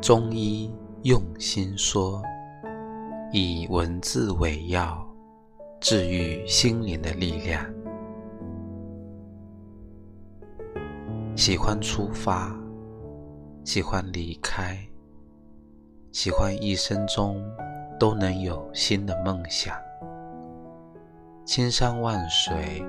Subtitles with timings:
[0.00, 2.22] 中医用心说，
[3.32, 5.06] 以文字为药，
[5.78, 7.62] 治愈心灵的力量。
[11.36, 12.50] 喜欢出发，
[13.62, 14.78] 喜欢离开，
[16.12, 17.38] 喜欢一生中
[17.98, 19.76] 都能有新的梦想。
[21.44, 22.82] 千山万水，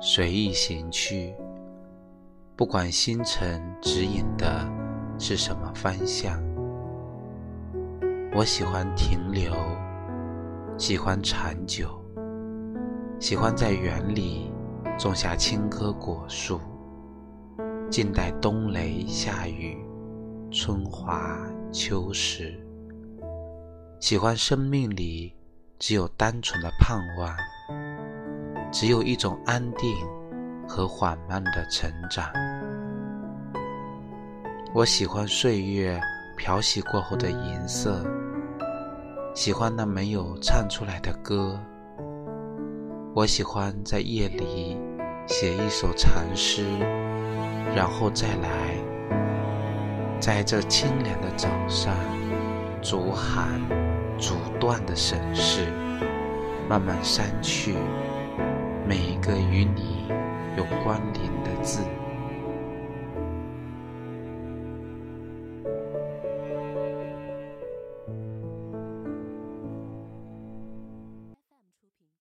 [0.00, 1.34] 随意行去，
[2.54, 4.77] 不管星辰指引的。
[5.28, 6.42] 是什么方向？
[8.34, 9.52] 我喜欢停留，
[10.78, 12.02] 喜欢长久，
[13.20, 14.50] 喜欢在园里
[14.98, 16.58] 种下青棵果树，
[17.90, 19.76] 静待冬雷夏雨，
[20.50, 21.38] 春华
[21.70, 22.58] 秋实。
[24.00, 25.34] 喜欢生命里
[25.78, 27.36] 只有单纯的盼望，
[28.72, 29.94] 只有一种安定
[30.66, 32.32] 和缓慢的成长。
[34.74, 35.98] 我喜欢岁月
[36.36, 38.04] 漂洗过后的银色，
[39.34, 41.58] 喜欢那没有唱出来的歌。
[43.14, 44.76] 我喜欢在夜里
[45.26, 46.66] 写一首长诗，
[47.74, 48.76] 然后再来，
[50.20, 51.96] 在这清凉的早上，
[52.82, 53.58] 逐寒
[54.18, 55.64] 逐段的审视，
[56.68, 57.74] 慢慢删去
[58.86, 60.06] 每一个与你
[60.58, 61.80] 有关联的字。